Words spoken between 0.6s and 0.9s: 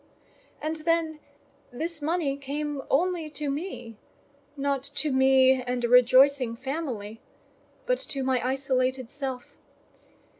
And